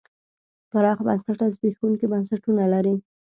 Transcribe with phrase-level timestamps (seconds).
[0.71, 2.95] پراخ بنسټه زبېښونکي بنسټونه لري.